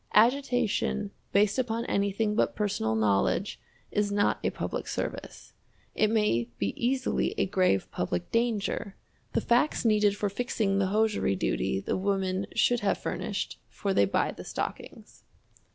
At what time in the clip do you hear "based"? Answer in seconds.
1.31-1.59